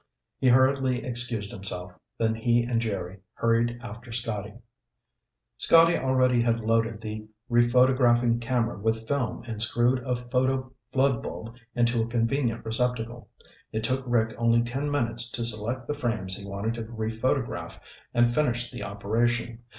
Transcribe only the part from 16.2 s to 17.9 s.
he wanted to rephotograph